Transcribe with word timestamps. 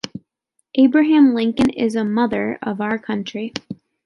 Abraham 0.73 1.35
Lincoln 1.35 1.69
is 1.69 1.95
a 1.95 2.03
'mother' 2.03 2.57
of 2.63 2.81
our 2.81 2.97
country. 2.97 3.53